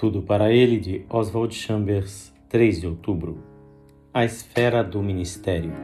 Tudo 0.00 0.22
para 0.22 0.50
ele 0.50 0.78
de 0.78 1.04
Oswald 1.10 1.54
Chambers, 1.54 2.32
3 2.48 2.80
de 2.80 2.86
outubro. 2.86 3.36
A 4.14 4.24
esfera 4.24 4.82
do 4.82 5.02
ministério. 5.02 5.74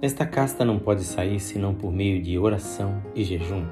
Esta 0.00 0.24
casta 0.24 0.64
não 0.64 0.78
pode 0.78 1.02
sair 1.02 1.40
senão 1.40 1.74
por 1.74 1.90
meio 1.90 2.22
de 2.22 2.38
oração 2.38 3.02
e 3.12 3.24
jejum. 3.24 3.66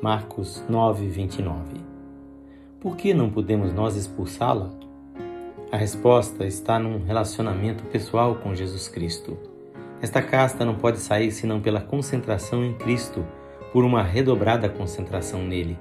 Marcos 0.00 0.62
9, 0.68 1.08
29. 1.08 1.62
Por 2.78 2.96
que 2.96 3.12
não 3.12 3.28
podemos 3.28 3.72
nós 3.72 3.96
expulsá-la? 3.96 4.70
A 5.72 5.76
resposta 5.76 6.46
está 6.46 6.78
num 6.78 7.04
relacionamento 7.04 7.82
pessoal 7.86 8.36
com 8.36 8.54
Jesus 8.54 8.86
Cristo. 8.86 9.36
Esta 10.00 10.22
casta 10.22 10.64
não 10.64 10.76
pode 10.76 10.98
sair 10.98 11.32
senão 11.32 11.60
pela 11.60 11.80
concentração 11.80 12.64
em 12.64 12.74
Cristo, 12.74 13.26
por 13.72 13.82
uma 13.82 14.04
redobrada 14.04 14.68
concentração 14.68 15.42
nele. 15.42 15.76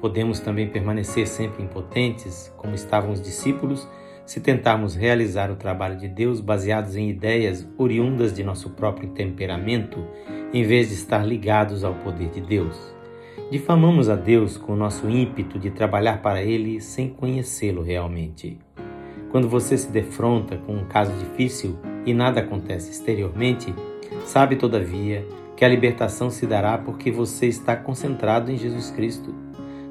Podemos 0.00 0.40
também 0.40 0.68
permanecer 0.68 1.26
sempre 1.26 1.62
impotentes, 1.62 2.52
como 2.56 2.74
estavam 2.74 3.12
os 3.12 3.20
discípulos, 3.20 3.88
se 4.24 4.40
tentarmos 4.40 4.94
realizar 4.94 5.50
o 5.50 5.56
trabalho 5.56 5.96
de 5.96 6.06
Deus 6.06 6.40
baseados 6.40 6.96
em 6.96 7.08
ideias 7.08 7.66
oriundas 7.78 8.32
de 8.32 8.44
nosso 8.44 8.70
próprio 8.70 9.08
temperamento, 9.08 10.04
em 10.52 10.62
vez 10.62 10.88
de 10.88 10.94
estar 10.94 11.26
ligados 11.26 11.82
ao 11.82 11.94
poder 11.94 12.28
de 12.28 12.40
Deus. 12.40 12.76
Difamamos 13.50 14.10
a 14.10 14.14
Deus 14.14 14.58
com 14.58 14.74
o 14.74 14.76
nosso 14.76 15.08
ímpeto 15.08 15.58
de 15.58 15.70
trabalhar 15.70 16.20
para 16.20 16.42
Ele 16.42 16.80
sem 16.80 17.08
conhecê-lo 17.08 17.82
realmente. 17.82 18.58
Quando 19.30 19.48
você 19.48 19.76
se 19.76 19.90
defronta 19.90 20.58
com 20.58 20.74
um 20.74 20.84
caso 20.84 21.12
difícil 21.12 21.78
e 22.04 22.12
nada 22.12 22.40
acontece 22.40 22.90
exteriormente, 22.90 23.74
sabe 24.26 24.56
todavia 24.56 25.26
que 25.56 25.64
a 25.64 25.68
libertação 25.68 26.30
se 26.30 26.46
dará 26.46 26.76
porque 26.78 27.10
você 27.10 27.46
está 27.46 27.74
concentrado 27.74 28.52
em 28.52 28.56
Jesus 28.56 28.90
Cristo. 28.90 29.47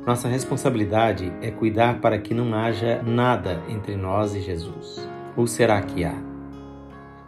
Nossa 0.07 0.29
responsabilidade 0.29 1.33
é 1.41 1.51
cuidar 1.51 1.99
para 1.99 2.17
que 2.17 2.33
não 2.33 2.55
haja 2.55 3.03
nada 3.03 3.61
entre 3.67 3.97
nós 3.97 4.33
e 4.33 4.39
Jesus. 4.39 5.05
Ou 5.35 5.45
será 5.45 5.81
que 5.81 6.05
há? 6.05 6.15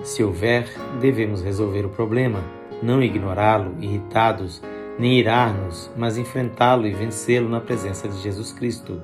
Se 0.02 0.24
houver, 0.24 0.66
devemos 1.02 1.44
resolver 1.44 1.86
o 1.86 1.90
problema, 1.90 2.42
não 2.82 3.04
ignorá-lo, 3.04 3.76
irritados, 3.82 4.64
nem 4.98 5.20
irar-nos, 5.20 5.92
mas 5.98 6.18
enfrentá-lo 6.18 6.88
e 6.88 6.94
vencê-lo 6.94 7.50
na 7.50 7.60
presença 7.60 8.08
de 8.08 8.18
Jesus 8.22 8.54
Cristo. 8.54 9.02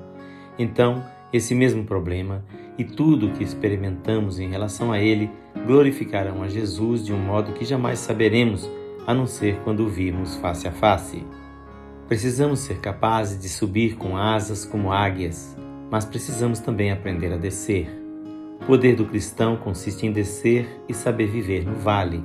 Então, 0.57 1.03
esse 1.33 1.53
mesmo 1.53 1.83
problema 1.83 2.45
e 2.77 2.85
tudo 2.85 3.27
o 3.27 3.31
que 3.33 3.43
experimentamos 3.43 4.39
em 4.39 4.47
relação 4.47 4.93
a 4.93 5.01
ele 5.01 5.29
glorificarão 5.67 6.43
a 6.43 6.47
Jesus 6.47 7.05
de 7.05 7.11
um 7.11 7.19
modo 7.19 7.51
que 7.51 7.65
jamais 7.65 7.99
saberemos, 7.99 8.71
a 9.05 9.13
não 9.13 9.27
ser 9.27 9.57
quando 9.65 9.81
o 9.81 9.89
virmos 9.89 10.37
face 10.37 10.65
a 10.65 10.71
face. 10.71 11.25
Precisamos 12.07 12.59
ser 12.59 12.77
capazes 12.77 13.41
de 13.41 13.49
subir 13.49 13.95
com 13.95 14.15
asas 14.15 14.63
como 14.63 14.91
águias, 14.91 15.57
mas 15.89 16.05
precisamos 16.05 16.59
também 16.59 16.91
aprender 16.91 17.33
a 17.33 17.37
descer. 17.37 17.89
O 18.61 18.65
poder 18.65 18.95
do 18.95 19.05
cristão 19.05 19.57
consiste 19.57 20.05
em 20.05 20.11
descer 20.11 20.67
e 20.87 20.93
saber 20.93 21.25
viver 21.25 21.65
no 21.65 21.73
vale. 21.73 22.23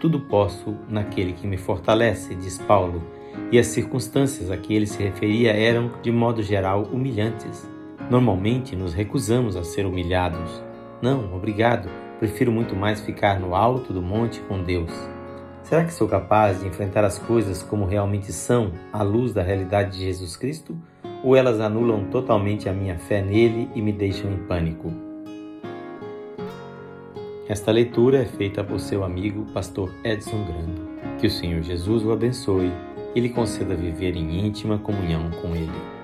Tudo 0.00 0.18
posso 0.18 0.76
naquele 0.88 1.32
que 1.32 1.46
me 1.46 1.56
fortalece, 1.56 2.34
diz 2.34 2.58
Paulo, 2.58 3.04
e 3.52 3.58
as 3.58 3.68
circunstâncias 3.68 4.50
a 4.50 4.56
que 4.56 4.74
ele 4.74 4.86
se 4.86 5.00
referia 5.00 5.52
eram, 5.52 5.92
de 6.02 6.10
modo 6.10 6.42
geral, 6.42 6.82
humilhantes. 6.82 7.70
Normalmente 8.10 8.74
nos 8.74 8.94
recusamos 8.94 9.54
a 9.54 9.62
ser 9.62 9.86
humilhados. 9.86 10.60
Não, 11.00 11.32
obrigado, 11.32 11.88
prefiro 12.18 12.50
muito 12.50 12.74
mais 12.74 13.00
ficar 13.00 13.38
no 13.38 13.54
alto 13.54 13.92
do 13.92 14.02
monte 14.02 14.40
com 14.40 14.60
Deus. 14.60 15.13
Será 15.64 15.82
que 15.82 15.94
sou 15.94 16.06
capaz 16.06 16.60
de 16.60 16.68
enfrentar 16.68 17.04
as 17.04 17.18
coisas 17.18 17.62
como 17.62 17.86
realmente 17.86 18.30
são, 18.32 18.72
à 18.92 19.02
luz 19.02 19.32
da 19.32 19.42
realidade 19.42 19.92
de 19.96 20.04
Jesus 20.04 20.36
Cristo? 20.36 20.76
Ou 21.24 21.34
elas 21.34 21.58
anulam 21.58 22.04
totalmente 22.10 22.68
a 22.68 22.72
minha 22.72 22.98
fé 22.98 23.22
nele 23.22 23.70
e 23.74 23.80
me 23.80 23.90
deixam 23.90 24.30
em 24.30 24.36
pânico? 24.36 24.92
Esta 27.48 27.72
leitura 27.72 28.18
é 28.18 28.26
feita 28.26 28.62
por 28.62 28.78
seu 28.78 29.02
amigo, 29.02 29.46
pastor 29.54 29.90
Edson 30.04 30.44
Grando. 30.44 31.16
Que 31.18 31.28
o 31.28 31.30
Senhor 31.30 31.62
Jesus 31.62 32.04
o 32.04 32.12
abençoe 32.12 32.70
e 33.14 33.20
lhe 33.20 33.30
conceda 33.30 33.74
viver 33.74 34.16
em 34.16 34.46
íntima 34.46 34.78
comunhão 34.78 35.30
com 35.40 35.56
ele. 35.56 36.03